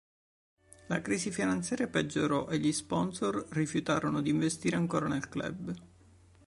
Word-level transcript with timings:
La 0.87 0.99
crisi 0.99 1.29
finanziaria 1.29 1.87
peggiorò 1.87 2.49
e 2.49 2.57
gli 2.57 2.71
sponsor 2.71 3.49
rifiutarono 3.51 4.21
di 4.21 4.31
investire 4.31 4.75
ancora 4.75 5.07
nel 5.07 5.29
club. 5.29 5.75